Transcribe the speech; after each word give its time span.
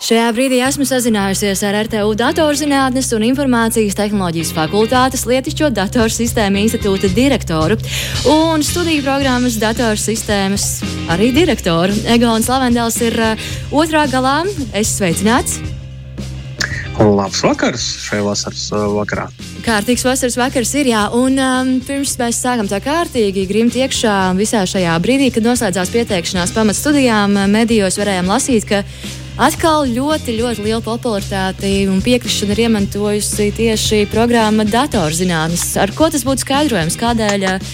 Šajā 0.00 0.30
brīdī 0.32 0.62
esmu 0.64 0.86
sazinājusies 0.88 1.60
ar 1.68 1.76
RTU 1.84 2.14
datorzinātnes 2.16 3.10
un 3.12 3.26
informācijas 3.26 3.98
tehnoloģijas 3.98 4.54
fakultātes 4.56 5.26
Lietišķo 5.28 5.68
datorsistēmu 5.76 6.62
institūta 6.62 7.10
direktoru 7.12 7.76
un 8.32 8.64
studiju 8.64 9.04
programmas 9.04 9.58
datorsistēmas 9.60 10.64
arī 11.12 11.28
direktoru. 11.36 11.92
Egons 12.16 12.48
Lavendels 12.48 12.96
ir 13.04 13.20
uh, 13.20 13.52
otrā 13.76 14.06
galā. 14.08 14.38
Es 14.72 14.94
sveicināts! 14.96 15.60
Labs 16.96 17.44
vakars 17.44 17.84
šajā 18.08 18.24
vasaras 18.24 18.66
uh, 18.72 18.88
vakarā. 18.96 19.28
Kārtīgs 19.68 20.04
vasaras 20.08 20.40
vakars 20.40 20.72
ir, 20.80 20.94
jā, 20.94 21.06
un 21.16 21.36
um, 21.36 21.76
pirms 21.84 22.16
mēs 22.20 22.40
sākam 22.40 22.68
tā 22.72 22.80
kārtīgi 22.80 23.44
grimt 23.48 23.76
iekšā 23.76 24.16
visā 24.40 24.64
šajā 24.64 24.96
brīdī, 25.04 25.28
kad 25.32 25.44
noslēdzās 25.44 25.92
pieteikšanās 25.92 26.56
pamatstudijām, 26.56 27.36
medijos 27.52 28.00
varējām 28.00 28.32
lasīt, 28.32 28.68
ka 28.68 28.84
atkal 29.40 29.88
ļoti, 29.88 30.36
ļoti 30.38 30.64
liela 30.66 30.82
popularitāte 30.84 31.70
un 31.90 32.02
piekrišana 32.04 32.54
ir 32.54 32.64
iemantojusi 32.66 33.50
tieši 33.56 34.02
programma 34.12 34.66
datorzinātnes. 34.68 35.74
Ar 35.80 35.94
ko 35.96 36.10
tas 36.12 36.26
būtu 36.28 36.44
skaidrojams? 36.44 36.98
Kādēļ 37.00 37.46
uh, 37.48 37.70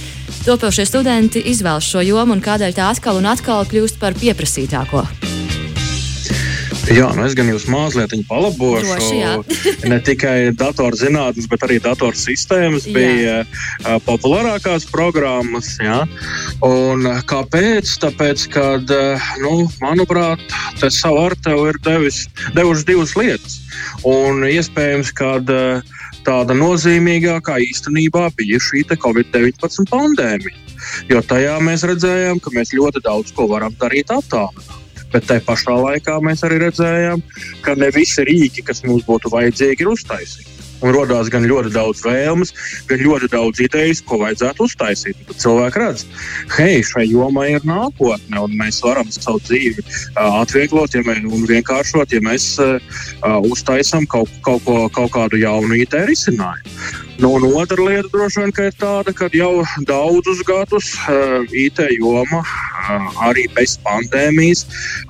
topošie 0.46 0.86
studenti 0.88 1.42
izvēlas 1.52 1.88
šo 1.90 2.04
jomu 2.06 2.38
un 2.38 2.44
kādēļ 2.44 2.76
tā 2.76 2.90
atkal 2.94 3.18
un 3.20 3.30
atkal 3.32 3.66
kļūst 3.70 3.98
par 4.02 4.14
pieprasītāko? 4.18 5.04
Jā, 6.86 7.08
nu 7.18 7.24
es 7.26 7.34
gan 7.34 7.48
jūs 7.50 7.64
mazliet 7.66 8.12
palabošu. 8.28 8.86
Droši, 8.86 9.86
ne 9.90 9.96
tikai 10.06 10.52
datorzinātnes, 10.54 11.48
bet 11.50 11.64
arī 11.66 11.80
datorsistēmas 11.82 12.86
bija 12.94 13.40
uh, 13.42 13.96
populārākās 14.06 14.86
programmas. 14.92 15.72
Jā. 15.82 16.04
Un, 16.62 17.02
kāpēc? 17.26 17.90
Tāpēc, 18.04 18.46
ka, 18.54 18.68
nu, 19.42 19.66
manuprāt, 19.82 20.46
tas 20.78 21.00
savu 21.02 21.24
ar 21.26 21.34
tevi 21.42 21.72
ir 21.72 21.82
devis, 21.82 22.22
devuši 22.54 22.88
divas 22.92 23.16
lietas. 23.18 23.58
Un 24.06 24.46
iespējams, 24.46 25.10
ka 25.18 25.34
tāda 25.42 26.54
nozīmīgākā 26.54 27.58
īstenībā 27.66 28.28
bija 28.38 28.62
šī 28.62 28.86
Covid-19 28.94 29.90
pandēmija. 29.90 30.58
Jo 31.10 31.18
tajā 31.18 31.58
mēs 31.66 31.82
redzējām, 31.88 32.38
ka 32.38 32.54
mēs 32.54 32.76
ļoti 32.78 33.02
daudz 33.02 33.34
ko 33.34 33.50
varam 33.50 33.74
darīt 33.82 34.14
attālināti. 34.14 34.85
Bet 35.16 35.30
tajā 35.30 35.46
pašā 35.46 35.78
laikā 35.80 36.18
mēs 36.20 36.44
arī 36.44 36.60
redzējām, 36.66 37.22
ka 37.64 37.72
ne 37.80 37.88
visi 37.94 38.26
rīki, 38.28 38.66
kas 38.66 38.84
mums 38.84 39.06
būtu 39.08 39.32
vajadzīgi, 39.32 39.80
ir 39.80 39.94
uztaisīti. 39.94 40.52
Un 40.84 40.92
radās 40.92 41.30
gan 41.32 41.46
ļoti 41.48 41.70
daudz 41.72 42.02
vēlmes, 42.04 42.52
gan 42.90 43.00
ļoti 43.00 43.30
daudz 43.32 43.62
idejas, 43.64 44.02
ko 44.04 44.18
vajadzētu 44.20 44.66
uztaisīt. 44.66 45.22
Tad 45.30 45.40
cilvēki 45.40 45.80
redz, 45.80 46.04
hei, 46.58 46.82
šai 46.84 47.06
jomai 47.08 47.46
ir 47.54 47.64
nākotne, 47.64 48.42
un 48.44 48.58
mēs 48.60 48.82
varam 48.84 49.08
savu 49.14 49.40
dzīvi 49.46 49.86
atvieglot 50.20 50.98
ja 50.98 51.00
mēs, 51.06 51.24
un 51.24 51.48
vienkāršot, 51.48 52.12
ja 52.12 52.20
mēs 52.20 52.50
uh, 52.60 52.76
uztaisām 53.48 54.04
kaut, 54.12 54.28
kaut, 54.44 54.68
ko, 54.68 54.82
kaut 54.92 55.16
kādu 55.16 55.40
jaunu 55.40 55.80
ideju 55.80 56.12
risinājumu. 56.12 57.05
Nu, 57.18 57.32
un 57.32 57.42
otra 57.56 57.80
lieta 57.80 58.08
droši 58.12 58.42
vien 58.42 58.50
ir 58.60 58.74
tāda, 58.76 59.12
ka 59.16 59.30
jau 59.32 59.62
daudzus 59.88 60.42
gadus 60.44 60.90
uh, 61.08 61.46
IT 61.48 61.80
joma 61.96 62.42
uh, 62.42 63.06
arī 63.24 63.46
bez 63.56 63.78
pandēmijas 63.86 64.66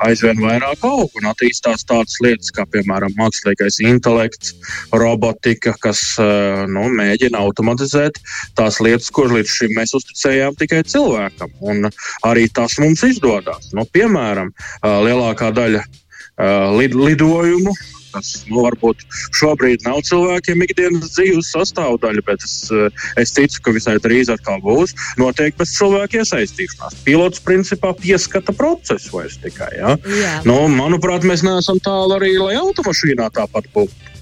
aizvien 0.07 0.39
vairāk 0.39 0.85
aug 0.87 1.19
un 1.19 1.27
attīstās 1.27 1.83
tādas 1.89 2.15
lietas 2.23 2.55
kā, 2.55 2.63
piemēram, 2.71 3.11
mākslīgais 3.19 3.81
intelekts, 3.83 4.55
robotika, 4.95 5.75
kas 5.83 6.05
uh, 6.23 6.63
nu, 6.71 6.87
mēģina 6.95 7.43
automatizēt 7.43 8.23
tās 8.55 8.79
lietas, 8.79 9.11
kuras 9.11 9.41
līdz 9.41 9.59
šim 9.59 9.75
mēs 9.75 9.99
uzticējām 9.99 10.55
tikai 10.63 10.85
cilvēkam. 10.87 11.59
Un 11.59 11.91
arī 12.23 12.47
tas 12.55 12.79
mums 12.79 13.03
izdodas. 13.03 13.73
Nu, 13.75 13.83
piemēram, 13.83 14.55
lielākā 14.87 15.51
daļa 15.59 15.83
lid 16.77 16.95
lidojumu 16.95 17.75
kas 18.17 18.33
nu, 18.51 18.63
varbūt 18.65 19.05
šobrīd 19.37 19.85
nav 19.87 20.01
cilvēkiem 20.09 20.65
ikdienas 20.67 21.13
dzīves 21.17 21.53
sastāvdaļa, 21.55 22.25
bet 22.27 22.45
es, 22.47 22.57
eh, 22.73 23.05
es 23.23 23.35
ticu, 23.37 23.63
ka 23.63 23.77
visai 23.77 23.99
drīz 24.03 24.33
atkal 24.33 24.61
būs. 24.65 24.97
Noteikti 25.21 25.61
bez 25.63 25.77
cilvēku 25.77 26.23
iesaistīšanās. 26.23 26.99
Pilots 27.07 27.43
principā 27.45 27.93
pieskata 27.97 28.57
procesu 28.57 29.19
vairs 29.19 29.39
tikai. 29.43 29.73
Ja? 29.77 29.97
Jā. 30.01 30.35
Nu, 30.49 30.65
manuprāt, 30.73 31.27
mēs 31.29 31.45
neesam 31.47 31.81
tālu 31.83 32.19
arī, 32.19 32.37
lai 32.41 32.57
automašīnā 32.61 33.31
tāpat 33.37 33.73
būtu. 33.75 34.15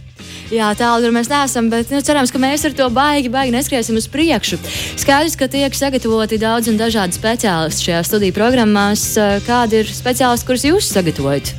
Jā, 0.53 0.69
tālu 0.77 1.09
mēs 1.15 1.31
neesam, 1.33 1.71
bet 1.73 1.91
nu, 1.91 2.03
cerams, 2.05 2.31
ka 2.31 2.39
mēs 2.39 2.67
ar 2.69 2.77
to 2.77 2.87
baigi, 2.93 3.33
baigi 3.33 3.55
neskriesim 3.55 3.97
uz 3.99 4.07
priekšu. 4.13 4.61
Skaidrs, 5.01 5.39
ka 5.41 5.49
tiek 5.51 5.75
sagatavoti 5.75 6.39
daudz 6.39 6.71
un 6.71 6.79
dažādi 6.79 7.17
speciālisti 7.17 7.89
šajā 7.89 8.05
studiju 8.07 8.37
programmās. 8.37 9.09
Kādi 9.49 9.83
ir 9.83 9.91
speciālisti, 9.91 10.49
kurus 10.49 10.69
jūs 10.69 10.95
sagatavojat? 10.95 11.55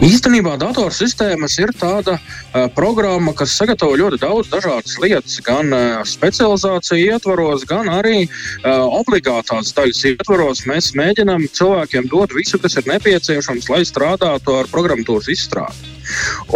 Īstenībā 0.00 0.54
datorsistēmas 0.56 1.58
ir 1.60 1.74
tāda 1.76 2.14
uh, 2.16 2.70
programma, 2.72 3.34
kas 3.36 3.52
sagatavo 3.58 3.98
ļoti 4.00 4.16
daudz 4.22 4.48
dažādas 4.48 4.94
lietas, 5.02 5.34
gan 5.44 5.68
uh, 5.76 6.00
specializāciju 6.08 7.12
ietvaros, 7.18 7.66
gan 7.68 7.90
arī 7.92 8.22
uh, 8.24 8.86
obligātās 8.96 9.74
daļas 9.76 10.02
ietvaros. 10.14 10.64
Mēs 10.70 10.94
mēģinām 10.96 11.44
cilvēkiem 11.52 12.08
dot 12.08 12.32
visu, 12.32 12.56
kas 12.64 12.80
ir 12.80 12.88
nepieciešams, 12.88 13.68
lai 13.68 13.84
strādātu 13.84 14.56
ar 14.62 14.72
programmatūras 14.72 15.28
izstrādi. 15.36 15.99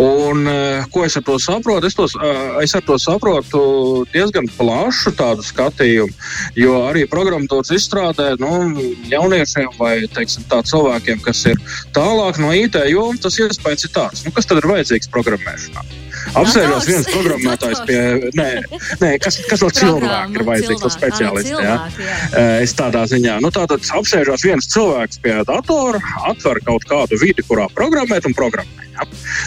Un, 0.01 0.49
ko 0.93 1.05
es 1.07 1.17
ar 1.19 1.25
to 1.27 1.39
saprotu? 1.43 1.89
Es, 1.91 1.97
tos, 1.99 2.15
es 2.63 2.75
ar 2.75 2.85
to 2.87 2.99
saprotu 3.01 3.63
diezgan 4.13 4.49
plašu 4.59 5.15
tādu 5.19 5.45
skatījumu, 5.47 6.13
jo 6.59 6.79
arī 6.89 7.05
programmatūras 7.11 7.75
izstrādē 7.77 8.35
nu, 8.43 8.53
jauniešiem 9.11 9.75
vai 9.79 9.97
teiksim, 10.15 10.47
tā, 10.51 10.63
cilvēkiem, 10.67 11.21
kas 11.25 11.45
ir 11.51 11.61
tālāk 11.97 12.41
no 12.43 12.55
IT 12.55 12.81
jomas, 12.91 13.23
tas 13.25 13.39
iespējas 13.41 13.89
ir 13.89 13.95
tāds, 13.95 14.25
nu, 14.27 14.35
kas 14.35 14.51
tad 14.51 14.63
ir 14.63 14.71
vajadzīgs 14.71 15.13
programmēšanā. 15.15 16.03
Apsēžos 16.39 16.87
viens 16.89 17.09
programmētājs 17.15 17.83
pie, 17.89 17.99
nē, 18.39 18.49
nē 19.03 19.11
kas, 19.23 19.39
kas 19.49 19.65
no 19.65 19.71
cilvēka 19.75 20.39
ir 20.39 20.47
vajadzīgs, 20.49 20.85
no 20.85 20.93
speciālista. 20.93 21.61
Jā. 21.67 21.75
Jā. 22.01 22.47
Es 22.65 22.75
tādā 22.79 23.05
ziņā, 23.11 23.39
nu 23.45 23.53
tātad 23.55 23.85
apsēžos 23.99 24.47
viens 24.47 24.71
cilvēks 24.73 25.21
pie 25.25 25.37
datora, 25.49 26.01
atver 26.31 26.63
kaut 26.67 26.89
kādu 26.91 27.21
vidi, 27.21 27.45
kurā 27.47 27.69
programmēt 27.77 28.31
un 28.31 28.37
programmēt. 28.37 28.84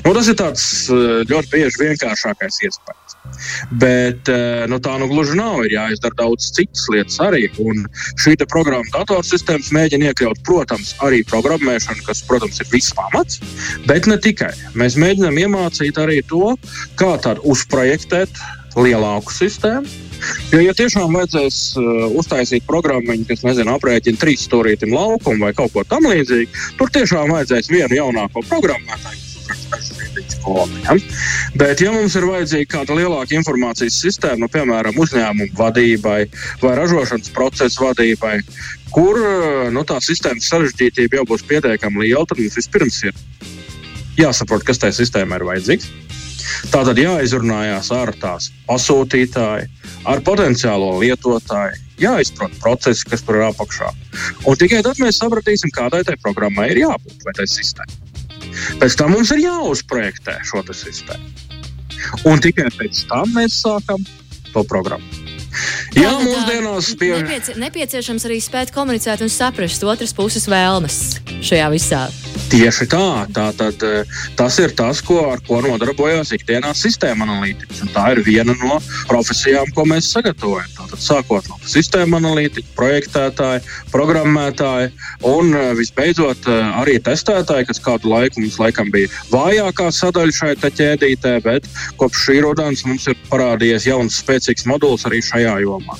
Nu, 0.07 0.13
tas 0.15 0.29
ir 0.31 0.37
tāds 0.39 0.61
ļoti 1.27 1.49
bieži 1.51 1.81
vienkāršākais 1.81 2.61
iespējas. 2.63 3.15
Bet 3.81 4.29
nu, 4.71 4.77
tā 4.79 4.93
nu 5.01 5.09
gluži 5.11 5.35
nav. 5.35 5.59
Ir 5.67 5.73
jāizdara 5.75 6.15
daudz 6.21 6.47
citas 6.55 6.85
lietas 6.93 7.17
arī. 7.25 7.49
Un 7.59 7.83
šī 8.23 8.37
programma 8.47 8.87
datorsistēmas 8.93 9.73
mēģina 9.75 10.13
iekļaut, 10.13 10.39
protams, 10.47 10.93
arī 11.03 11.25
programmēšanu, 11.27 12.05
kas, 12.07 12.23
protams, 12.29 12.61
ir 12.63 12.71
viss 12.71 12.95
pamats. 12.95 13.41
Bet 13.89 14.07
ne 14.07 14.15
tikai. 14.15 14.53
Mēs 14.79 14.95
mēģinām 14.95 15.43
iemācīt 15.43 15.99
arī 15.99 16.21
to, 16.31 16.55
kā 16.95 17.17
tādu 17.27 17.43
uzprojektēt 17.51 18.39
lielāku 18.79 19.35
sistēmu. 19.35 19.91
Jo, 20.53 20.63
ja 20.63 20.73
tiešām 20.77 21.13
vajadzēs 21.13 21.59
uh, 21.77 22.07
uztaisīt 22.17 22.63
programmu, 22.69 23.19
kas, 23.27 23.43
nezinu, 23.45 23.75
aprēķina 23.75 24.23
trīs 24.23 24.47
stūrītim 24.47 24.95
laukumu 24.95 25.49
vai 25.49 25.53
kaut 25.57 25.75
ko 25.75 25.83
tamlīdzīgu, 25.91 26.65
tur 26.79 26.95
tiešām 26.95 27.35
vajadzēs 27.35 27.69
vienu 27.73 27.99
jaunāko 27.99 28.41
programmētāju, 28.47 29.26
kodu. 30.47 30.79
Ja? 30.85 30.95
Bet, 31.59 31.83
ja 31.83 31.93
mums 31.95 32.15
ir 32.17 32.27
vajadzīga 32.29 32.71
kāda 32.77 32.97
lielāka 32.97 33.37
informācijas 33.37 33.99
sistēma, 34.05 34.41
nu, 34.45 34.51
piemēram, 34.53 34.97
uzņēmumu 35.03 35.53
vadībai 35.59 36.19
vai 36.63 36.73
ražošanas 36.79 37.33
procesu 37.35 37.83
vadībai, 37.85 38.39
kur 38.95 39.19
nu, 39.73 39.83
tā 39.87 39.99
sistēmas 40.03 40.49
sarežģītība 40.51 41.21
jau 41.21 41.27
būs 41.33 41.45
pietiekami 41.47 42.05
liela, 42.05 42.25
tad 42.27 42.41
mums 42.41 42.59
vispirms 42.59 43.03
ir 43.09 43.17
jāsaprot, 44.17 44.65
kas 44.67 44.81
tajā 44.81 45.01
sistēmā 45.01 45.39
ir 45.39 45.49
vajadzīgs. 45.51 45.89
Tā 46.71 46.81
tad 46.87 46.99
jāizrunājās 46.99 47.91
ar 47.93 48.13
tās 48.21 48.49
pasūtītāju, 48.69 49.67
ar 50.07 50.23
potenciālo 50.25 50.93
lietotāju, 51.01 51.81
jāizprot 52.01 52.55
procesi, 52.61 53.05
kas 53.09 53.25
tur 53.25 53.41
ir 53.41 53.47
apakšā. 53.49 53.91
Un 54.47 54.59
tikai 54.59 54.83
tad 54.85 55.01
mēs 55.03 55.19
sapratīsim, 55.21 55.73
kādai 55.75 56.03
tai 56.07 56.17
programmai 56.23 56.71
ir 56.73 56.85
jābūt 56.85 57.25
vai 57.27 57.35
tai 57.37 57.49
sistēmai. 57.51 58.06
Pēc 58.81 58.97
tam 58.99 59.13
mums 59.15 59.31
ir 59.35 59.43
jāuzprojektē 59.45 60.39
šo 60.47 60.63
sistēmu. 60.71 61.31
Un 62.29 62.41
tikai 62.43 62.69
pēc 62.77 63.05
tam 63.09 63.33
mēs 63.35 63.61
sākam 63.63 64.03
to 64.53 64.63
programmu. 64.67 65.25
Jā, 65.97 66.11
tā, 66.11 66.21
mūsdienās 66.21 66.91
pie... 66.99 67.11
nepieci, 67.17 67.57
nepieciešams 67.57 68.27
arī 68.29 68.37
spēt 68.43 68.73
komunicēt 68.75 69.23
un 69.25 69.31
saprast 69.33 69.85
otras 69.87 70.13
puses 70.13 70.45
vēlmes 70.51 71.01
šajā 71.41 71.69
visā. 71.73 72.05
Tieši 72.47 72.85
tā, 72.87 73.27
tā 73.35 73.49
tad, 73.59 73.81
tas 74.39 74.57
ir 74.63 74.71
tas, 74.77 75.01
ko, 75.03 75.17
ar 75.33 75.41
ko 75.43 75.59
nodarbojas 75.65 76.29
ikdienā 76.31 76.69
sistēma 76.77 77.25
analītiķis. 77.27 77.81
Tā 77.91 78.05
ir 78.13 78.21
viena 78.23 78.53
no 78.61 78.77
profesijām, 79.09 79.67
ko 79.75 79.83
mēs 79.89 80.07
sagatavojam. 80.13 80.69
Tātad, 80.77 81.01
sākot 81.03 81.49
no 81.51 81.57
sistēma 81.67 82.21
analītiķa, 82.21 82.71
projektētāja, 82.77 83.63
programmētāja 83.91 84.93
un 85.27 85.51
visbeidzot 85.75 86.47
arī 86.47 86.95
testētāja, 87.03 87.67
kas 87.67 87.83
kādu 87.83 88.13
laiku 88.13 88.39
mums 88.39 88.55
laikam 88.61 88.93
bija 88.95 89.11
vājākā 89.33 89.89
sadaļa 89.99 90.37
šai 90.39 90.53
ķēdītē, 90.63 91.35
bet 91.43 91.67
kopš 91.99 92.23
šī 92.29 92.37
rudens 92.45 92.85
mums 92.87 93.09
ir 93.11 93.19
parādījies 93.27 93.89
jauns, 93.89 94.21
spēcīgs 94.23 94.67
modulis 94.71 95.03
arī 95.09 95.19
šajā 95.25 95.57
jomā. 95.65 95.99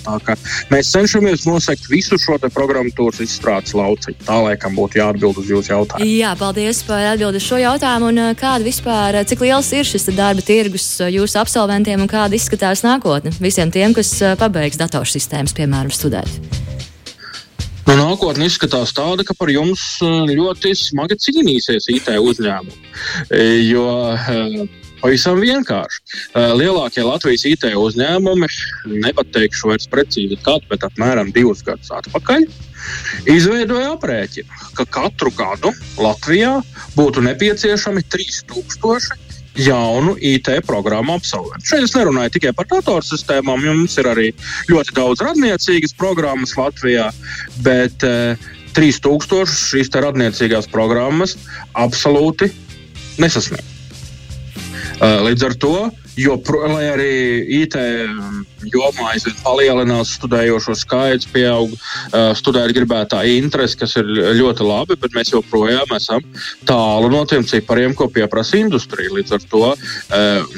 Mēs 0.71 0.93
cenšamies 0.95 1.43
nosegt 1.49 1.91
visu 1.91 2.15
šo 2.21 2.39
programmatūras 2.47 3.19
izstrādes 3.25 3.75
lauciņu. 3.75 4.23
Tā 4.23 4.39
laikam 4.47 4.79
būtu 4.79 5.01
jāatbild 5.01 5.43
uz 5.43 5.51
jūsu 5.51 5.73
jautājumu. 5.73 6.07
Jā, 6.07 6.36
paldies 6.39 6.83
par 6.87 7.03
atbildi 7.13 7.41
uz 7.41 7.45
šo 7.45 7.59
jautājumu. 7.61 8.11
Un, 8.11 8.21
kāda 8.37 8.65
vispār, 8.65 9.19
cik 9.27 9.43
liels 9.45 9.71
ir 9.75 9.87
šis 9.87 10.09
darba 10.17 10.43
tirgus 10.45 10.85
jūsu 11.01 11.41
absolventiem 11.41 12.03
un 12.03 12.11
kāda 12.11 12.37
izskatās 12.37 12.85
nākotne 12.85 13.33
visiem 13.41 13.73
tiem, 13.73 13.95
kas 13.97 14.13
pabeigs 14.39 14.79
datorsistēmas, 14.79 15.55
piemēram, 15.57 15.93
studēt? 15.93 16.29
Nu, 17.87 17.95
nākotnē 17.95 18.49
izskatās 18.49 18.91
tāda, 18.95 19.23
ka 19.23 19.35
par 19.37 19.51
jums 19.51 19.83
ļoti 20.03 20.73
smagi 20.75 21.19
cīnīsies 21.23 21.87
IT 21.95 22.11
uzņēmumi. 22.19 22.91
Jo 23.69 23.87
Pavisam 24.97 25.37
vienkārši. 25.37 25.99
Lielākie 26.57 27.03
Latvijas 27.05 27.45
IT 27.45 27.67
uzņēmumi, 27.77 28.49
nepateikšu 29.05 29.69
vairs 29.71 29.89
precīzi, 29.91 30.39
kad, 30.45 30.65
bet 30.71 30.85
apmēram 30.87 31.29
divus 31.35 31.61
gadus 31.65 31.91
atpakaļ, 31.99 32.47
izveidoja 33.29 33.93
aprēķinu, 33.95 34.59
ka 34.77 34.85
katru 34.97 35.31
gadu 35.35 35.73
Latvijā 36.01 36.57
būtu 36.97 37.23
nepieciešami 37.25 38.03
3000 38.11 39.25
jaunu 39.57 40.15
IT 40.21 40.49
programmu 40.67 41.15
absolventu. 41.17 41.65
Šeit 41.65 41.87
es 41.87 41.95
nerunāju 41.97 42.35
tikai 42.35 42.53
par 42.57 42.67
datorsistēmām, 42.69 43.63
mums 43.65 43.97
ir 43.97 44.09
arī 44.11 44.27
ļoti 44.69 44.93
daudz 44.97 45.23
radniecīgas 45.25 45.95
programmas 45.97 46.53
Latvijā, 46.59 47.09
bet 47.65 48.05
eh, 48.05 48.37
3000 48.77 49.49
šīs 49.49 49.89
radniecīgās 49.97 50.69
programmas 50.69 51.37
absolūti 51.73 52.51
nesasniedz. 53.17 53.76
Līdz 54.97 55.43
ar 55.45 55.53
to, 55.61 55.71
jo, 56.17 56.35
lai 56.71 56.87
arī 56.89 57.11
IT 57.59 57.75
jomā 58.73 59.11
aizvien 59.11 59.35
palielinās 59.43 60.15
studējošo 60.17 60.73
skaits, 60.79 61.29
pieaug 61.29 61.75
studēt 62.39 62.73
gribētā 62.73 63.21
interese, 63.29 63.77
kas 63.77 63.93
ir 64.01 64.09
ļoti 64.39 64.65
labi, 64.65 64.97
bet 64.97 65.13
mēs 65.13 65.35
joprojām 65.35 65.93
esam 65.99 66.25
tālu 66.65 67.11
no 67.13 67.21
tiem 67.29 67.45
cipariem, 67.45 67.93
ko 67.93 68.09
pieprasa 68.09 68.57
industrija. 68.57 69.13
Līdz 69.13 69.37
ar 69.37 69.47
to 69.53 69.63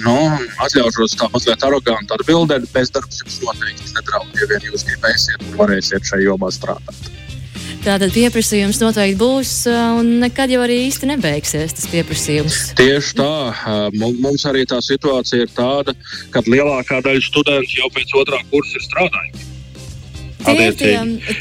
nu, 0.07 0.18
atļaušos 0.63 1.19
tā 1.19 1.27
mazliet 1.35 1.68
aroganti 1.68 2.15
atbildēt, 2.15 2.71
bezdarbs 2.71 3.25
jums 3.25 3.42
noteikti 3.44 3.92
nedraud, 4.00 4.31
ja 4.39 4.53
vien 4.53 4.71
jūs 4.71 4.88
gribēsiet 4.88 5.50
un 5.50 5.59
varēsiet 5.59 6.07
šajā 6.13 6.30
jomā 6.31 6.53
strādāt. 6.56 7.19
Tātad 7.79 8.11
pieprasījums 8.11 8.81
noteikti 8.81 9.15
būs, 9.19 9.51
un 9.71 10.17
nekad 10.19 10.51
jau 10.51 10.59
arī 10.65 10.81
īsti 10.89 11.07
nebeigsies 11.13 11.77
tas 11.77 11.87
pieprasījums. 11.91 12.57
Tieši 12.79 13.15
tā. 13.15 13.35
Mums 13.95 14.43
arī 14.49 14.65
tā 14.67 14.81
situācija 14.83 15.47
ir 15.47 15.53
tāda, 15.55 15.95
ka 16.33 16.43
lielākā 16.47 16.99
daļa 17.05 17.23
studentu 17.23 17.79
jau 17.79 17.87
pēc 17.95 18.11
otrā 18.19 18.41
kursa 18.51 18.75
ir 18.81 18.85
strādājuši. 18.87 19.47
Tie 20.39 20.55
ir 20.55 20.75
tie, 20.79 20.91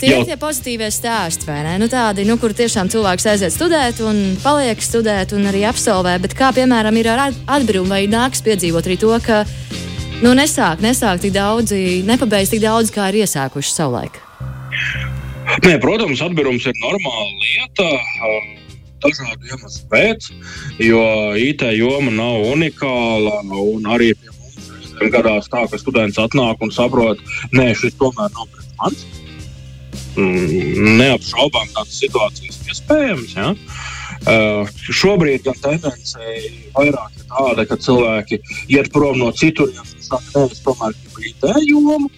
tie, 0.01 0.09
jau... 0.11 0.23
tie 0.27 0.37
pozitīvie 0.39 0.89
stāsti, 0.91 1.47
vai 1.47 1.61
ne? 1.67 1.77
Nu, 1.83 1.87
tādi, 1.91 2.25
nu, 2.27 2.35
kur 2.43 2.55
tiešām 2.55 2.91
cilvēks 2.91 3.29
aiziet 3.31 3.55
studēt 3.55 4.03
un 4.03 4.35
paliek 4.43 4.83
studēt 4.83 5.35
un 5.39 5.47
arī 5.51 5.63
absolvē. 5.69 6.17
Bet 6.23 6.35
kā 6.39 6.51
piemēram 6.55 6.99
ir 6.99 7.11
ar 7.15 7.29
atbrīvumu, 7.31 7.95
vai 7.95 8.03
nāks 8.11 8.43
piedzīvot 8.47 8.91
arī 8.91 8.99
to, 8.99 9.15
ka 9.23 9.45
nu, 10.23 10.35
nesāk, 10.39 10.83
nesāk 10.83 11.23
tik 11.23 11.35
daudzi, 11.39 12.03
nepabeidz 12.07 12.55
tik 12.55 12.67
daudz, 12.67 12.95
kā 12.95 13.11
ir 13.13 13.23
iesākuši 13.23 13.75
savulaik? 13.75 14.19
Nē, 15.65 15.75
protams, 15.83 16.21
atbīrums 16.23 16.67
ir 16.71 16.77
normāla 16.79 17.29
lieta. 17.43 17.89
Dažādu 19.03 19.47
iemeslu 19.47 19.85
pēc, 19.91 20.29
jo 20.83 21.03
IT 21.39 21.63
joma 21.79 22.13
nav 22.15 22.47
unikāla. 22.53 23.41
Arī 23.95 24.13
pie 24.19 24.33
mums 24.35 25.13
gadās 25.15 25.51
tā, 25.51 25.65
ka 25.71 25.79
students 25.79 26.19
atnāk 26.19 26.63
un 26.63 26.75
saprot, 26.75 27.23
ka 27.55 27.69
šis 27.79 27.99
tomēr 27.99 28.31
nav 28.35 28.51
priekš 28.55 28.75
manis. 28.83 29.07
Mm, 30.19 30.97
neapšaubām 30.99 31.71
tādas 31.75 31.99
situācijas 32.03 32.59
iespējams. 32.67 33.35
Ja? 33.39 33.53
Uh, 34.29 34.71
šobrīd 34.83 35.45
gan 35.47 35.59
tendence 35.63 36.33
vairāk 36.75 37.21
ir 37.21 37.29
tāda, 37.31 37.67
ka 37.71 37.79
cilvēki 37.79 38.41
iet 38.75 38.91
prom 38.95 39.21
no 39.21 39.31
citurienes 39.31 39.95
un 39.95 40.07
saka, 40.07 40.33
ka 40.35 40.47
es 40.51 40.63
tomēr 40.67 40.97
gribu 40.99 41.29
IT 41.31 41.47
jomu. 41.71 42.11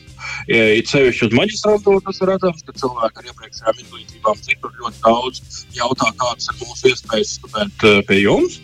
It 0.50 0.90
sevišķi 0.90 1.28
uz 1.28 1.34
maģistrātūru 1.38 2.00
tas 2.02 2.18
ir 2.18 2.30
redzams, 2.32 2.64
ka 2.66 2.74
cilvēki 2.80 3.20
ar 3.20 3.28
iepriekšējām 3.30 3.76
izglītībām 3.84 4.40
citur 4.42 4.72
ļoti 4.80 5.02
daudz 5.04 5.60
jautā, 5.76 6.10
kādas 6.18 6.50
ir 6.50 6.58
mūsu 6.64 6.90
iespējas 6.90 7.36
studēt 7.38 7.86
eh, 7.86 8.00
pie 8.08 8.18
jums. 8.24 8.58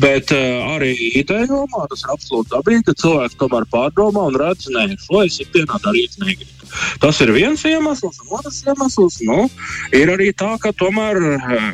Bet 0.00 0.30
uh, 0.30 0.76
arī 0.76 0.94
jomā 1.18 1.82
tas 1.90 2.04
ir 2.04 2.12
absolūti 2.14 2.52
dabīgi, 2.54 2.84
ka 2.86 2.94
cilvēks 3.02 3.36
tomēr 3.40 3.66
pārdomā 3.72 4.28
un 4.30 4.38
redz, 4.38 4.68
ka 4.70 4.86
šo 5.02 5.24
es 5.26 5.40
ikdienā 5.42 5.80
darīt 5.82 6.14
negribu. 6.22 6.70
Tas 7.02 7.18
ir 7.24 7.34
viens 7.34 7.64
iemesls, 7.66 8.22
un 8.22 8.38
otrs 8.38 8.62
iemesls 8.62 9.18
nu, 9.26 9.48
ir 9.96 10.14
arī 10.14 10.30
tā, 10.30 10.54
ka 10.62 10.72
tomēr. 10.78 11.22
Uh, 11.40 11.70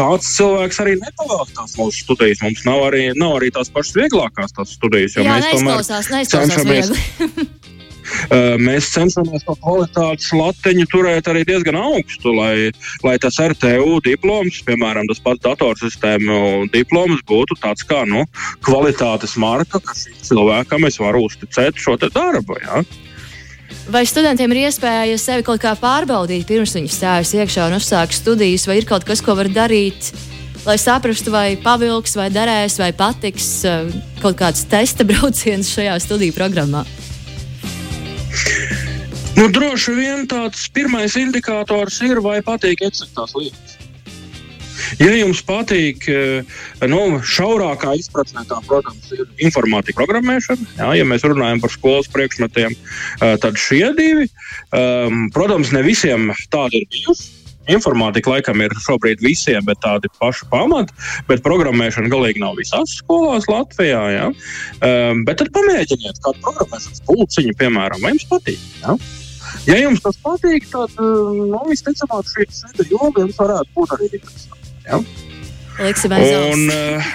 kāds 0.00 0.28
cilvēks 0.36 0.78
arī 0.84 0.92
nepavēlas 1.00 1.50
tās 1.56 1.74
mūsu 1.76 2.04
studijas. 2.04 2.40
Mums 2.44 2.62
nav 2.64 2.84
arī, 2.86 3.08
nav 3.18 3.40
arī 3.40 3.50
tās 3.52 3.72
pašas 3.74 3.98
vieglākās 3.98 4.54
tās 4.56 4.76
studijas, 4.78 5.16
jo 5.18 5.26
Jā, 5.26 5.40
mēs 5.40 5.50
tomēr 5.50 6.28
cenšamies. 6.30 6.92
mēs 8.60 8.90
cenšamies 8.94 9.44
to 9.46 9.56
kvalitātes 9.60 10.30
latiņu 10.36 10.86
turēt 10.92 11.30
arī 11.30 11.44
diezgan 11.48 11.78
augstu, 11.80 12.34
lai, 12.36 12.70
lai 13.06 13.16
tas 13.22 13.38
RTU 13.42 14.00
diploms, 14.04 14.62
piemēram, 14.66 15.08
tas 15.10 15.22
pats 15.24 15.44
datorsistēmu 15.46 16.70
diploms, 16.74 17.22
būtu 17.28 17.58
tāds 17.62 17.86
kā 17.86 18.04
nu, 18.08 18.24
kvalitātes 18.66 19.36
marka, 19.40 19.82
ka 19.82 19.96
šim 19.96 20.18
cilvēkam 20.30 20.88
es 20.88 21.00
varu 21.02 21.26
uzticēt 21.28 21.80
šo 21.80 21.96
darbu. 22.00 22.58
Ja? 22.64 22.82
Vai 23.90 24.04
studentiem 24.06 24.52
ir 24.54 24.66
iespēja 24.68 25.18
sevi 25.18 25.44
kaut 25.46 25.62
kā 25.62 25.72
pārbaudīt, 25.78 26.46
pirms 26.48 26.74
viņi 26.76 26.92
stājas 26.94 27.32
iekšā 27.34 27.68
un 27.70 27.78
uzsāk 27.78 28.14
studijas, 28.14 28.66
vai 28.70 28.80
ir 28.80 28.86
kaut 28.86 29.06
kas, 29.08 29.22
ko 29.24 29.34
var 29.38 29.50
darīt, 29.50 30.12
lai 30.66 30.76
saprastu, 30.78 31.32
vai 31.34 31.56
pavilks, 31.60 32.14
vai 32.18 32.28
derēs, 32.32 32.78
vai 32.82 32.92
patiks 32.94 33.48
kaut 34.22 34.38
kāds 34.38 34.66
testa 34.70 35.06
brauciens 35.06 35.72
šajā 35.74 35.96
studiju 36.06 36.36
programmā? 36.36 36.84
Nu, 39.38 39.48
droši 39.48 39.94
vien 39.96 40.26
tāds 40.28 40.66
pirmais 40.74 41.14
indikators 41.16 42.00
ir, 42.04 42.20
vai 42.24 42.40
patīk 42.44 42.82
eksaktās 42.84 43.32
lietas. 43.38 43.76
Ja 45.00 45.12
jums 45.14 45.40
patīk, 45.46 46.06
eh, 46.08 46.44
nu, 46.90 47.00
šaurākā 47.24 47.94
izpratnē, 48.00 48.44
tā, 48.48 48.58
protams, 48.66 49.10
ir 49.14 49.28
informātika 49.46 50.00
programmēšana, 50.00 50.66
jā, 50.78 50.90
ja 51.00 51.08
mēs 51.08 51.24
runājam 51.26 51.60
par 51.62 51.72
skolas 51.72 52.08
priekšmetiem, 52.12 52.76
eh, 52.76 53.36
tad 53.40 53.60
šie 53.60 53.92
divi, 53.96 54.28
um, 54.72 55.28
protams, 55.32 55.72
ne 55.72 55.84
visiem 55.86 56.32
tādi 56.50 56.82
ir 56.82 56.88
bijusi. 56.90 57.39
Informātika 57.70 58.34
laikam 58.34 58.60
ir 58.64 58.74
šobrīd 58.84 59.22
visiem, 59.24 59.62
bet 59.68 59.80
tādi 59.84 60.10
paši 60.18 60.48
pamati. 60.50 60.96
Bet 61.28 61.44
programmēšana 61.46 62.10
galīgi 62.12 62.42
nav 62.42 62.58
visās 62.58 62.96
skolās 63.00 63.48
Latvijā. 63.50 64.02
Ja? 64.14 64.28
Um, 64.80 65.24
bet 65.28 65.40
tad 65.42 65.52
pamēģiniet 65.56 66.20
kādu 66.24 66.44
programmēšanas 66.44 67.04
pulciņu, 67.08 67.56
piemēram, 67.60 68.02
vai 68.04 68.14
jums 68.14 68.28
patīk. 68.30 68.68
Ja? 68.82 68.98
Ja 69.66 69.80
jums 69.80 70.02
tas 70.04 70.18
patīk, 70.22 70.68
tad 70.72 70.94
nu, 71.00 71.62
visticamāk 71.68 72.28
šī 72.30 72.46
joma 72.90 73.24
jums 73.24 73.40
varētu 73.40 73.74
būt 73.76 73.96
arī 73.96 74.12
interesanta. 74.20 74.76
Ja? 74.86 75.02
Liksim 75.80 76.12
un, 76.12 76.66
uh, 76.74 77.10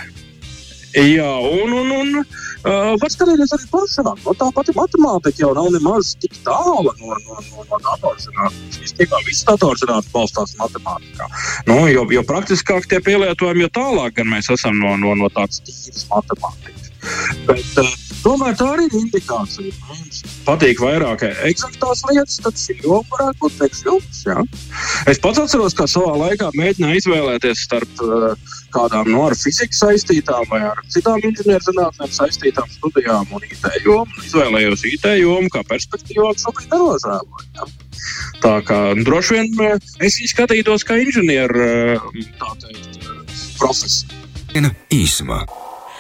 jā, 0.96 1.32
un, 1.64 1.74
un, 1.82 1.96
un 2.00 2.26
Uh, 2.66 2.96
var 2.98 3.12
skatīties 3.14 3.52
arī 3.54 3.68
pašām. 3.70 4.08
No 4.26 4.34
tā 4.34 4.48
pati 4.56 4.74
matemātika 4.74 5.44
jau 5.44 5.52
nav 5.54 5.68
nemaz 5.76 6.16
tik 6.18 6.34
tāla 6.48 6.96
no, 6.98 7.18
no, 7.28 7.36
no, 7.38 7.66
no 7.70 7.78
datorzinātnes. 7.86 8.80
Īstenībā 8.82 9.20
viss 9.28 9.46
datorzinātnes 9.46 10.10
balstās 10.16 10.56
matemātikā. 10.58 11.28
Nu, 11.70 11.84
jo, 11.94 12.08
jo 12.10 12.24
praktiskāk 12.26 12.90
tie 12.90 12.98
pielietojumi, 13.06 13.68
jo 13.68 13.70
tālāk 13.78 14.24
mēs 14.26 14.50
esam 14.56 14.82
no, 14.82 14.96
no, 14.98 15.14
no 15.20 15.30
tādas 15.36 15.62
tīras 15.68 16.08
matemātikas. 16.10 16.90
Bet, 17.46 17.70
uh, 17.84 17.94
tomēr 18.26 18.58
tā 18.58 18.68
arī 18.74 18.88
ir 18.90 18.98
indikācija. 19.04 19.74
Mums 19.90 20.24
patīk 20.48 20.82
vairāk 20.84 21.24
eksaktās 21.48 22.04
lietas, 22.10 22.40
tad 22.44 22.60
joma 22.84 23.06
varētu 23.14 23.50
būt. 23.86 24.20
Ja? 24.26 24.42
Es 25.10 25.22
pats 25.22 25.42
atceros, 25.42 25.76
kā 25.78 25.88
savā 25.90 26.16
laikā 26.24 26.52
mēģināju 26.58 27.02
izvēlēties 27.02 27.66
starp 27.68 28.04
uh, 28.06 28.34
kādām 28.76 29.10
no 29.14 29.26
ar 29.30 29.38
fiziku 29.40 29.78
saistītām 29.78 30.48
vai 30.52 30.62
ar 30.72 30.82
citām 30.94 31.22
inženierzinātnēm 31.30 32.14
saistītām 32.18 32.70
studijām 32.78 33.34
un 33.36 33.48
IT 33.48 33.68
jomu. 33.86 34.26
Izvēlējos 34.26 34.86
IT 34.92 35.10
jomu 35.22 35.52
kā 35.54 35.64
perspektīvu, 35.70 36.30
un 36.32 36.42
šobrīd 36.42 36.74
nerožēloju. 36.74 37.50
Ja? 37.60 37.70
Tā 38.44 38.56
kā 38.68 38.80
droši 39.02 39.38
vien 39.38 39.80
es 40.04 40.20
viņu 40.20 40.32
skatītos 40.34 40.86
kā 40.88 41.00
inženieru, 41.02 41.70
tā 42.42 42.56
teikt, 42.66 43.06
profesija. 43.60 44.24
Īsumā. 44.94 45.44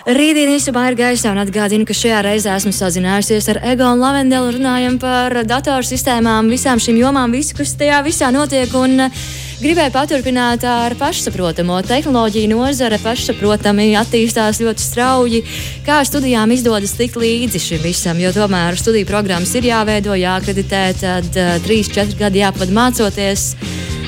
Rītdien 0.05 0.51
īsumā 0.53 0.83
ir 0.91 0.95
gaisā 0.99 1.31
un 1.33 1.39
atgādinu, 1.41 1.81
ka 1.89 1.95
šajā 1.97 2.19
reizē 2.21 2.51
esmu 2.53 2.69
sazinājusies 2.77 3.47
ar 3.49 3.59
Egonu 3.71 4.03
Lavendelu. 4.03 4.51
Runājam 4.53 4.99
par 5.01 5.33
datorsistēmām, 5.49 6.51
visām 6.53 6.77
šīm 6.77 6.99
jomām, 6.99 7.33
visu, 7.33 7.55
kas 7.57 7.73
tajā 7.79 8.03
visā 8.05 8.29
notiek. 8.35 8.69
Un, 8.77 9.07
uh, 9.07 9.25
Gribēju 9.55 9.93
paturpināt 9.95 10.65
ar 10.67 10.93
pašsaprotamo 10.99 11.77
tehnoloģiju 11.87 12.49
nozare, 12.51 12.99
pašsaprotami 12.99 13.93
attīstās 13.95 14.59
ļoti 14.59 14.83
strauji. 14.83 15.41
Kā 15.87 16.01
studijām 16.05 16.51
izdodas 16.51 16.93
tikt 16.99 17.15
līdzi 17.21 17.63
šim 17.63 17.81
visam, 17.87 18.19
jo 18.19 18.33
tomēr 18.35 18.75
studiju 18.77 19.07
programmas 19.09 19.55
ir 19.55 19.71
jāveido, 19.71 20.13
jāakreditē, 20.19 20.85
tad 21.01 21.33
uh, 21.39 21.55
3-4 21.65 22.19
gadi 22.19 22.43
jāpavada 22.43 22.77
mācoties. 22.77 23.49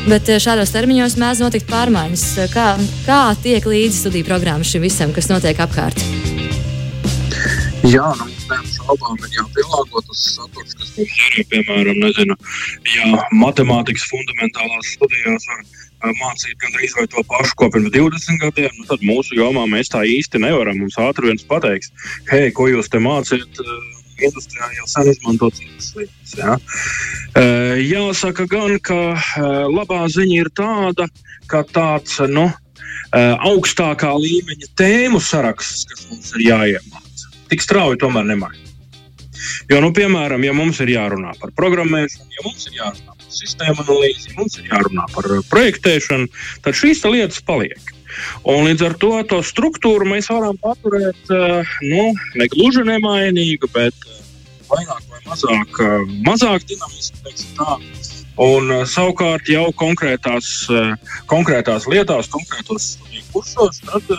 Bet 0.08 0.30
uh, 0.32 0.38
šādos 0.40 0.72
termiņos 0.72 1.18
mēdz 1.20 1.42
notikt 1.44 1.68
pārmaiņas. 1.68 2.22
Kā, 2.54 2.68
kā 3.04 3.22
tiek 3.44 3.66
līdzi 3.68 4.06
studiju 4.06 4.28
programmas 4.30 4.70
šim 4.72 4.86
visam, 4.86 5.12
kas 5.16 5.28
notiek 5.28 5.60
apkārt? 5.60 6.00
Jā, 7.88 8.06
nu, 8.20 8.28
neapšaubām 8.48 9.20
ir 9.28 9.36
jāpielāgo 9.36 10.04
tas 10.08 10.22
saturs, 10.38 10.78
kas 10.80 10.94
mums 10.96 11.18
ir. 11.26 11.44
Piemēram, 11.52 12.00
nezinu, 12.06 12.38
ja 12.96 13.20
matemātikas 13.36 14.08
fundamentālās 14.08 14.94
studijās 14.96 15.50
var 15.52 15.62
uh, 15.66 16.16
mācīt 16.24 16.56
gandrīz 16.64 16.96
vai 16.96 17.08
to 17.12 17.28
pašu, 17.28 17.60
ko 17.60 17.70
pirms 17.76 17.92
20 17.92 18.42
gadiem, 18.46 18.80
nu, 18.80 18.88
tad 18.88 19.04
mūsu 19.04 19.36
jomā 19.36 19.68
mēs 19.72 19.92
tā 19.92 20.06
īsti 20.08 20.40
nevaram. 20.44 20.80
Mums 20.86 20.96
ātri 21.04 21.34
viens 21.34 21.44
pateiks, 21.52 21.92
hei, 22.32 22.48
ko 22.56 22.72
jūs 22.72 22.88
te 22.92 23.04
mācāt? 23.04 23.60
Industrijā 24.26 24.70
jau 24.78 24.88
sen 24.90 25.12
izmanto 25.12 25.50
citas 25.54 25.92
lietas. 25.98 26.36
Ja? 26.38 26.58
Uh, 26.58 27.76
jāsaka, 27.82 28.48
gan, 28.50 28.78
ka 28.82 29.00
labā 29.70 30.06
ziņa 30.12 30.40
ir 30.42 30.52
tāda, 30.58 31.10
ka 31.52 31.64
tāds 31.70 32.18
nu, 32.32 32.50
augstākā 33.14 34.10
līmeņa 34.20 34.72
tēmu 34.78 35.22
saraksts, 35.24 35.86
kas 35.88 36.08
mums 36.10 36.34
ir 36.36 36.50
jāiemācās 36.50 37.28
tik 37.48 37.64
strauji 37.64 38.02
tomēr 38.02 38.28
nemaina. 38.28 38.64
Jo, 39.70 39.80
nu, 39.84 39.92
piemēram, 39.96 40.44
ja 40.44 40.54
mums 40.56 40.82
ir 40.84 40.92
jārunā 40.96 41.36
par 41.40 41.54
programmēšanu, 41.56 42.32
ja 42.34 42.46
mums 42.46 42.68
ir 42.68 42.80
jārunā 42.82 43.17
par 43.28 43.36
sistēmu 43.36 43.84
analīzi, 43.84 44.30
ja 44.32 44.40
mums 44.40 44.58
ir 44.60 44.70
jārunā 44.72 45.06
par 45.14 45.28
uh, 45.30 45.44
projektēšanu, 45.52 46.30
tad 46.64 46.78
šīs 46.80 47.04
lietas 47.06 47.44
paliek. 47.44 47.94
Un 48.48 48.66
līdz 48.66 48.86
ar 48.88 48.96
to 49.02 49.12
to 49.30 49.42
struktūru 49.46 50.08
mēs 50.08 50.32
varam 50.32 50.58
paturēt 50.64 51.34
uh, 51.34 51.76
nu, 51.84 52.14
ne 52.40 52.48
gluži 52.54 52.86
nemainīgu, 52.88 53.70
bet 53.76 54.08
uh, 54.08 54.22
vairāk 54.72 55.04
vai 55.12 55.22
mazāk, 55.28 55.82
mazāk 56.28 56.68
dinamisku. 56.72 57.82
Un 58.38 58.70
savukārt 58.86 59.48
jau 59.50 59.66
konkrētās, 59.74 60.68
konkrētās 61.26 61.88
lietās, 61.90 62.30
konkrētos 62.30 62.92
kursos, 63.34 63.80
tad 63.82 64.12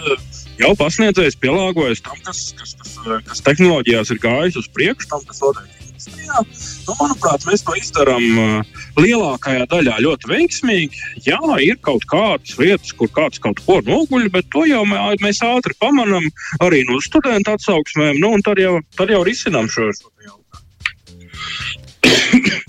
jau 0.59 0.73
pasniedzējs 0.81 1.39
pielāgojas 1.39 2.03
tam, 2.03 2.19
kas, 2.27 2.49
kas, 2.59 2.75
kas, 2.83 2.97
kas 3.31 3.45
tehnoloģijās 3.47 4.11
ir 4.11 4.19
gājis 4.25 4.59
uz 4.59 4.67
priekšu, 4.75 5.13
tam, 5.13 5.23
kas 5.29 5.45
notiek 5.45 5.78
industrijā. 5.99 6.43
Nu, 6.87 6.95
manuprāt, 7.01 7.45
mēs 7.49 7.65
to 7.67 7.75
izdarām 7.79 8.65
lielākajā 8.99 9.67
daļā 9.71 9.99
ļoti 10.05 10.31
veiksmīgi. 10.31 11.03
Jā, 11.27 11.41
ir 11.65 11.77
kaut 11.83 12.07
kādas 12.11 12.57
vietas, 12.59 12.93
kur 12.93 13.09
kāds 13.11 13.39
kaut 13.43 13.61
ko 13.67 13.81
noguļ, 13.83 14.31
bet 14.31 14.49
to 14.55 14.65
jau 14.69 14.85
mēs 14.87 15.43
ātri 15.43 15.75
pamanām 15.81 16.31
arī 16.61 16.85
no 16.89 17.01
studentu 17.03 17.57
atsauksmēm, 17.57 18.21
nu, 18.23 18.35
tad 18.45 18.59
jau, 18.63 18.79
tad 18.97 19.11
jau 19.11 19.23
risinām 19.27 19.69
šo 19.69 19.91
jautājumu. 19.91 20.45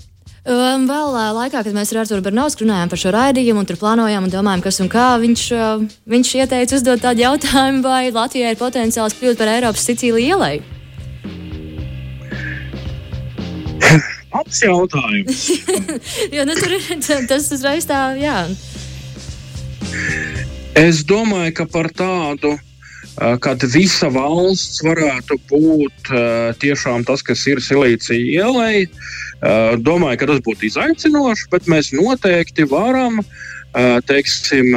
Um, 0.50 0.86
vēl 0.88 1.12
uh, 1.12 1.34
laikā, 1.36 1.60
kad 1.62 1.74
mēs 1.76 1.90
ar 1.92 2.00
Arthuru 2.00 2.24
Bernausku 2.24 2.64
runājām 2.64 2.88
par 2.88 2.98
šo 2.98 3.10
raidījumu 3.12 3.60
un 3.60 3.68
tur 3.68 3.76
plānojām 3.76 4.24
un 4.24 4.32
domājām, 4.32 4.64
kas 4.64 4.80
un 4.80 4.88
kā, 4.90 5.12
viņš, 5.20 5.42
uh, 5.52 5.84
viņš 6.08 6.32
ieteica 6.40 6.78
uzdot 6.78 7.04
tādu 7.04 7.26
jautājumu, 7.26 7.84
vai 7.84 8.08
Latvijai 8.08 8.56
ir 8.56 8.58
potenciāls 8.58 9.20
kļūt 9.20 9.36
par 9.36 9.52
Eiropas 9.52 9.84
Sicīliju 9.84 10.32
ielai. 10.32 10.79
Labs 14.30 14.62
jautājums. 14.62 15.44
jo, 16.34 16.46
nu, 16.46 16.56
tur 16.56 16.76
ir 16.76 17.26
tas 17.28 17.50
uzreiz 17.52 17.88
tā, 17.88 18.02
jā. 18.20 18.42
Es 20.78 21.02
domāju, 21.06 21.54
ka 21.60 21.66
par 21.70 21.90
tādu 21.90 22.54
kad 23.42 23.62
visa 23.74 24.08
valsts 24.12 24.80
varētu 24.84 25.36
būt 25.50 26.12
tiešām 26.62 27.04
tas, 27.08 27.22
kas 27.26 27.42
ir 27.50 27.60
Silīcija 27.60 28.44
ielai. 28.44 28.86
Domāju, 29.80 30.20
ka 30.20 30.28
tas 30.30 30.42
būtu 30.46 30.68
izaicinoši, 30.70 31.48
bet 31.52 31.68
mēs 31.70 31.92
noteikti 31.96 32.68
varam, 32.70 33.20
teiksim, 34.08 34.72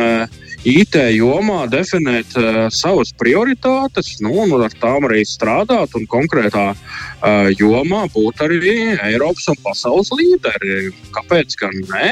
IT 0.63 0.95
jomā 1.11 1.65
definēt 1.67 2.37
uh, 2.39 2.65
savas 2.71 3.11
prioritātes, 3.19 4.15
nu, 4.23 4.31
un 4.45 4.53
ar 4.63 4.71
tām 4.79 5.03
arī 5.09 5.25
strādāt, 5.27 5.91
konkrētā 6.07 6.69
uh, 6.71 7.49
jomā 7.59 8.05
būt 8.13 8.43
arī 8.45 8.59
Eiropas 9.03 9.49
un 9.51 9.57
pasaules 9.63 10.11
līderi. 10.15 10.93
Kāpēc 11.15 11.57
gan 11.59 11.75
nē? 11.89 12.11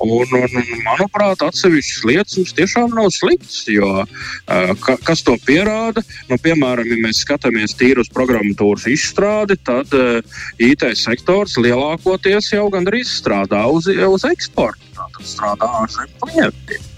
Un, 0.00 0.32
un, 0.38 0.56
manuprāt, 0.86 1.44
atsevišķas 1.44 2.06
lietas 2.08 2.38
mums 2.40 2.54
tiešām 2.56 2.94
nav 2.96 3.10
sliktas, 3.12 3.58
jo 3.68 3.90
uh, 4.00 4.72
ka, 4.80 4.96
kas 5.04 5.24
to 5.26 5.36
pierāda? 5.44 6.00
Nu, 6.30 6.40
piemēram, 6.40 6.88
ja 6.88 7.00
mēs 7.04 7.20
skatāmies 7.26 7.76
tīri 7.76 8.00
uz 8.00 8.08
programmatūras 8.14 8.88
izstrādi, 8.88 9.58
tad 9.68 9.92
uh, 9.98 10.24
IT 10.56 10.86
sektors 10.96 11.58
lielākoties 11.60 12.54
jau 12.54 12.70
gandrīz 12.72 13.12
strādā 13.20 13.66
uz, 13.68 13.90
uz 13.90 14.26
eksportu. 14.32 14.88
Tātad 14.96 15.28
strādā 15.28 15.68
ar 15.82 15.92
zem 15.92 16.16
klientiem. 16.24 16.91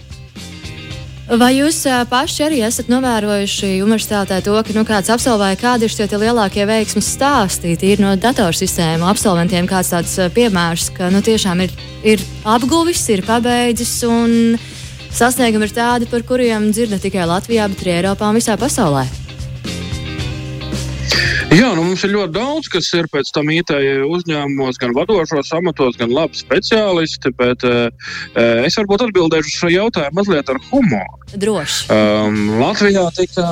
Vai 1.25 1.55
jūs 1.55 1.79
paši 2.05 2.43
arī 2.45 2.59
esat 2.67 2.85
novērojuši 2.91 3.79
universitātē 3.81 4.37
to, 4.45 4.53
ka 4.61 4.75
nu, 4.77 4.83
kāds 4.85 5.09
absolvēja, 5.09 5.57
kādi 5.57 5.87
ir 5.87 5.93
šie 5.95 6.05
lielākie 6.21 6.67
veiksmes 6.69 7.09
stāsti, 7.15 7.73
ir 7.81 8.03
no 8.03 8.13
datorsistēmu 8.13 9.09
absolventiem, 9.09 9.65
kāds 9.65 9.89
tāds 9.95 10.13
piemērs, 10.37 10.91
ka 10.93 11.09
nu, 11.09 11.23
tiešām 11.25 11.65
ir, 11.65 11.73
ir 12.05 12.21
apguvis, 12.45 13.01
ir 13.09 13.25
pabeidzis 13.25 13.97
un 14.05 14.55
sasniegumi 15.09 15.65
ir 15.65 15.73
tādi, 15.73 16.13
par 16.13 16.21
kuriem 16.29 16.69
dzird 16.69 16.93
ne 16.93 17.01
tikai 17.01 17.25
Latvijā, 17.25 17.71
bet 17.73 17.81
arī 17.81 17.97
Eiropā 18.03 18.29
un 18.29 18.37
visā 18.37 18.53
pasaulē? 18.61 19.24
Jā, 21.55 21.69
nu 21.71 21.85
mums 21.85 22.01
ir 22.03 22.11
ļoti 22.11 22.33
daudz, 22.35 22.67
kas 22.67 22.89
ir 22.97 23.05
pēc 23.13 23.29
tam 23.31 23.47
IT 23.53 23.69
uzņēmumos, 24.11 24.75
gan 24.81 24.91
vadošos 24.97 25.53
amatos, 25.55 25.95
gan 25.95 26.11
labi 26.11 26.35
speciālisti. 26.35 27.31
Bet 27.39 27.63
uh, 27.63 27.87
es 28.67 28.75
varbūt 28.75 29.05
atbildēšu 29.05 29.53
šo 29.61 29.71
jautājumu 29.71 30.19
mazliet 30.19 30.51
ar 30.51 30.59
humoru. 30.67 31.21
Droši. 31.31 31.85
Um, 31.95 32.41
Latvijā 32.59 33.05
tika 33.15 33.47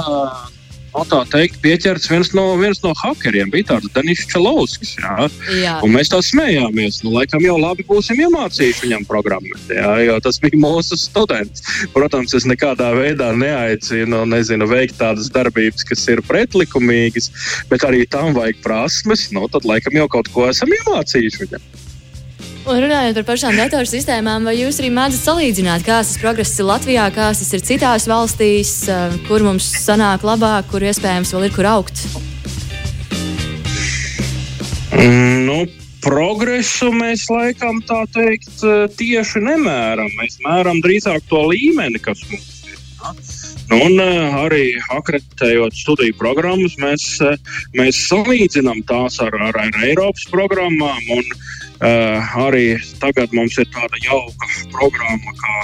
no 0.93 1.03
tā 1.09 1.21
teikt, 1.29 1.59
pieķerts 1.63 2.09
viens 2.11 2.31
no, 2.37 2.45
viens 2.59 2.81
no 2.83 2.93
hakeriem. 3.01 3.51
Bija 3.53 3.73
tāds 3.73 3.91
Denis 3.95 4.23
Čalovskis. 4.29 4.95
Jā. 5.01 5.27
Jā. 5.59 5.75
Un 5.85 5.93
mēs 5.95 6.11
tā 6.13 6.21
smējāmies. 6.23 7.01
Nu, 7.05 7.13
laikam 7.17 7.43
jau 7.43 7.57
labi 7.59 7.85
būsim 7.87 8.19
iemācījuši 8.25 8.85
viņam 8.87 9.07
programmēt, 9.09 9.71
jā, 9.73 9.93
jo 10.07 10.17
tas 10.23 10.39
bija 10.43 10.59
mūsu 10.61 10.97
students. 10.99 11.65
Protams, 11.95 12.35
es 12.37 12.47
nekādā 12.49 12.91
veidā 12.97 13.31
neaicinu 13.37 14.23
nezinu, 14.29 14.67
veikt 14.69 14.99
tādas 15.01 15.29
darbības, 15.33 15.85
kas 15.87 16.05
ir 16.11 16.23
pretlikumīgas, 16.27 17.31
bet 17.71 17.85
arī 17.87 18.05
tam 18.09 18.33
vajag 18.37 18.61
prasmes. 18.65 19.29
Nu, 19.35 19.47
tad 19.51 19.67
laikam 19.69 19.95
jau 19.97 20.09
kaut 20.17 20.31
ko 20.33 20.47
esam 20.49 20.71
iemācījuši 20.73 21.45
viņam. 21.45 21.82
Un 22.63 22.77
runājot 22.79 23.17
par 23.17 23.25
pašām 23.27 23.57
datorsistēmām, 23.59 24.45
vai 24.47 24.53
jūs 24.55 24.77
arī 24.79 24.87
mēdzat 24.95 25.25
salīdzināt, 25.27 25.83
kāds 25.83 26.13
tas 26.13 26.19
progress 26.21 26.61
ir 26.61 26.67
Latvijā, 26.69 27.09
kāds 27.11 27.41
ir 27.43 27.63
citās 27.67 28.05
valstīs, 28.07 28.71
kur 29.27 29.43
mums 29.43 29.67
sanāk 29.83 30.23
labāk, 30.23 30.69
kur 30.71 30.85
iespējams 30.87 31.33
vēl 31.35 31.49
ir 31.49 31.55
kur 31.57 31.67
augt? 31.67 32.05
Mm, 34.95 35.43
nu, 35.49 35.57
progresu 36.05 36.93
mēs 36.95 37.25
laikam 37.33 37.81
tā 37.83 38.05
teikt 38.15 38.63
tieši 38.95 39.43
nemēram. 39.43 40.13
Mēs 40.21 40.39
mēram 40.47 40.79
drīzāk 40.85 41.27
to 41.27 41.43
līmeni, 41.49 41.99
kas 41.99 42.23
mums 42.31 42.61
ir. 42.69 42.79
Ja? 42.79 43.11
Nu, 43.73 43.81
un 43.89 43.99
arī 44.39 44.77
akreditējot 44.95 45.75
studiju 45.75 46.15
programmas, 46.15 46.79
mēs, 46.79 47.09
mēs 47.75 48.05
salīdzinām 48.07 48.85
tās 48.87 49.19
ar, 49.23 49.35
ar, 49.49 49.59
ar 49.67 49.83
Eiropas 49.83 50.29
programmām. 50.31 51.11
Un, 51.17 51.27
Uh, 51.33 51.62
arī 51.83 52.77
tagad 53.01 53.33
mums 53.35 53.57
ir 53.59 53.67
tāda 53.73 53.99
jauka 54.03 54.49
programma, 54.71 55.33
kā 55.39 55.55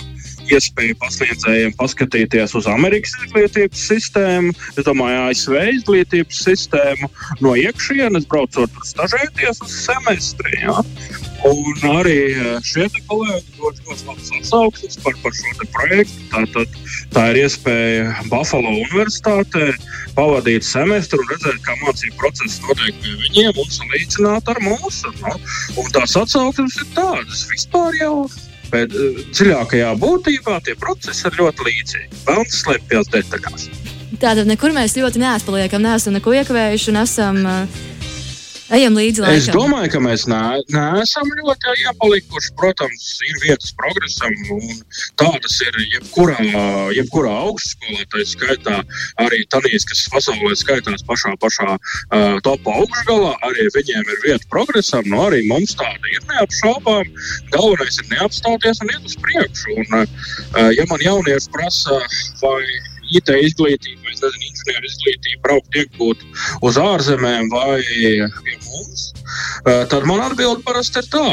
iespēja 0.49 0.97
pasniedzējiem 0.99 1.75
paskatīties 1.77 2.55
uz 2.57 2.67
Amerikas 2.69 3.13
izglītības 3.25 3.85
sistēmu, 3.91 4.53
es 4.75 4.88
domāju, 4.88 5.21
ASV 5.29 5.57
izglītības 5.77 6.43
sistēmu 6.47 7.09
no 7.45 7.55
iekšienes, 7.59 8.27
braucot 8.29 8.81
uz 8.81 8.93
stažēties 8.95 9.61
uz 9.65 9.81
semestri. 9.85 10.63
Ja? 10.63 10.81
Un 11.48 11.86
arī 11.96 12.17
eh, 12.34 12.48
šie 12.67 12.89
kolēģi 13.08 13.55
dod 13.55 13.77
ļoti 13.88 14.08
labas 14.10 14.31
atsauksmes 14.39 15.00
par, 15.03 15.15
par 15.24 15.36
šo 15.38 15.67
projektu. 15.75 16.25
Tātad, 16.34 16.75
tā 17.15 17.24
ir 17.31 17.39
iespēja 17.46 18.25
Buffalo 18.27 18.74
Universitātē 18.81 19.69
pavadīt 20.17 20.67
semestru 20.67 21.22
un 21.24 21.31
redzēt, 21.31 21.62
kā 21.63 21.77
mācību 21.86 22.19
process 22.19 22.60
notiek 22.65 23.00
pie 23.00 23.15
viņiem 23.24 23.55
un 23.55 23.72
salīdzināt 23.77 24.51
ar 24.51 24.62
mūsu. 24.65 25.13
No? 25.24 25.36
Un 25.79 25.89
tās 25.96 26.17
atsauksmes 26.19 26.79
ir 26.84 26.93
tādas. 26.98 27.48
Vispār 27.53 28.00
jau 28.01 28.13
Bet 28.69 28.91
dziļākajā 29.34 29.96
būtībā 29.98 30.60
tie 30.62 30.75
procesi 30.77 31.25
ir 31.25 31.39
ļoti 31.39 31.65
līdzīgi. 31.65 32.19
Vēlams 32.27 32.58
slēpjas 32.60 33.08
detaļās. 33.15 33.63
Tātad 34.19 34.46
nekur 34.50 34.75
mēs 34.75 34.93
ļoti 35.00 35.22
neatpaliekam, 35.24 35.81
neesam 35.86 36.13
neko 36.13 36.36
iekavējuši 36.38 36.91
un 36.91 37.00
esam 37.01 37.39
uh, 37.50 37.88
Ejam 38.69 38.93
līdzi 38.93 39.23
laikam. 39.23 39.38
Es 39.39 39.47
domāju, 39.49 39.89
ka 39.95 39.99
mēs 40.03 40.23
ne, 40.29 40.39
neesam 40.69 41.29
ļoti 41.39 41.73
iepalikuši. 41.88 42.51
Protams, 42.59 43.05
ir 43.25 43.39
vietas 43.41 43.71
progresam, 43.77 44.35
un 44.53 44.83
tādas 45.17 45.55
ir 45.65 45.79
jebkurā, 45.95 46.38
jebkurā 46.93 47.31
augstskolā. 47.47 48.05
Tā 48.13 48.25
skaitā 48.29 48.75
arī 49.25 49.41
tādīs, 49.49 49.88
kas 49.89 50.03
pasaulē 50.13 50.53
skaitās 50.59 51.05
pašā, 51.07 51.33
pašā 51.41 51.71
uh, 51.79 52.38
topā 52.45 52.77
augšgalā. 52.83 53.33
Arī 53.49 53.65
viņiem 53.73 54.05
ir 54.05 54.21
vieta 54.27 54.51
progresam, 54.53 55.07
no 55.09 55.25
arī 55.31 55.41
mums 55.49 55.73
tāda 55.79 56.13
ir 56.13 56.21
neapšaubām. 56.29 57.09
Galvenais 57.55 57.97
ir 58.03 58.13
neapstāties 58.13 58.83
un 58.85 58.93
iet 58.93 59.09
uz 59.09 59.17
priekšu. 59.25 59.79
Un, 59.81 59.97
uh, 60.03 60.69
ja 60.77 60.85
man 60.93 61.01
jaunieši 61.07 61.53
prasa, 61.57 62.01
vai 62.43 62.61
IT 63.18 63.34
izglītību, 63.50 64.04
vai 64.06 64.13
nezinu, 64.13 64.46
inženieru 64.50 64.89
izglītību, 64.92 65.42
braukt 65.46 65.78
iegūt 65.82 66.24
uz 66.66 66.80
ārzemēm 66.82 67.50
vai 67.54 67.82
pie 68.46 68.58
mums, 68.68 69.10
eh, 69.66 69.84
tad 69.92 70.08
man 70.10 70.24
atbilde 70.28 70.63
parasti 70.66 71.04
ir 71.04 71.12
tā, 71.12 71.28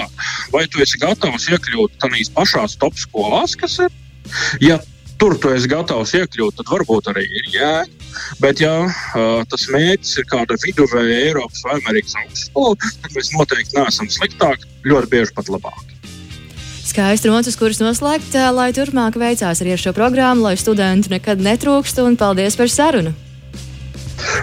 vai 0.54 0.66
tu 0.70 0.82
esi 0.84 1.00
gatavs 1.02 1.48
iekļūt 1.52 1.98
tādās 2.02 2.32
pašās 2.32 2.78
top 2.80 2.98
skolās, 3.00 3.56
kas 3.58 3.78
ir. 3.86 3.96
Ja 4.60 4.80
tur 5.18 5.36
tu 5.40 5.52
esi 5.54 5.68
gatavs 5.70 6.14
iekļūt, 6.18 6.58
tad 6.60 6.72
varbūt 6.72 7.12
arī 7.12 7.24
ir 7.24 7.50
jēga. 7.54 7.92
Bet, 8.40 8.62
ja 8.64 8.72
uh, 8.86 9.42
tas 9.50 9.66
mērķis 9.72 10.14
ir 10.22 10.28
kāda 10.30 10.56
viduvēja 10.62 11.18
Eiropas 11.26 11.60
vai 11.66 11.76
Amerikas 11.82 12.16
augstskola, 12.22 12.78
tad 13.02 13.12
mēs 13.16 13.32
noteikti 13.34 13.76
neesam 13.76 14.08
sliktāki, 14.12 14.70
ļoti 14.88 15.12
bieži 15.12 15.36
pat 15.36 15.52
labāki. 15.52 15.85
Skaisti 16.96 17.28
notis, 17.28 17.58
kuras 17.60 17.76
noslēgt, 17.76 18.32
lai 18.56 18.70
turpmāk 18.72 19.18
veicās 19.20 19.58
arī 19.60 19.74
ar 19.74 19.80
šo 19.82 19.90
programmu, 19.92 20.46
lai 20.46 20.54
studentu 20.56 21.10
nekad 21.12 21.42
netrūkst. 21.44 21.98
Un 22.00 22.14
paldies 22.16 22.56
par 22.56 22.70
sarunu! 22.72 23.12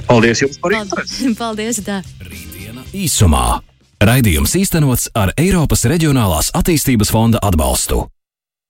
Paldies 0.06 0.44
jums 0.44 0.60
par 0.62 0.76
interesi! 0.78 1.32
Paldies! 1.42 1.82
Tā. 1.82 2.04
Rītdiena 2.22 2.86
īsumā! 2.94 3.58
Raidījums 4.06 4.54
īstenots 4.62 5.10
ar 5.18 5.34
Eiropas 5.34 5.88
Reģionālās 5.90 6.54
attīstības 6.54 7.10
fonda 7.10 7.42
atbalstu. 7.42 8.04